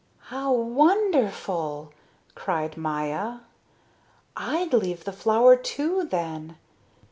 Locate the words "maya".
2.75-3.37